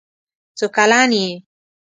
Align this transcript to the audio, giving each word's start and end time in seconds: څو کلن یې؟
څو 0.57 0.65
کلن 0.75 1.09
یې؟ 1.19 1.27